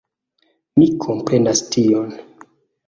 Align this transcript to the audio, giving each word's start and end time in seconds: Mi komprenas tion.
Mi 0.81 0.89
komprenas 1.05 1.63
tion. 1.77 2.21